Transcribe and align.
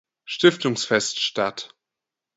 Stiftungsfest 0.25 1.19
statt. 1.19 1.75